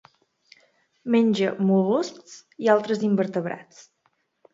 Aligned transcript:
Menja 1.15 1.51
mol·luscs 1.71 2.33
i 2.65 2.71
altres 2.77 3.05
invertebrats. 3.09 3.83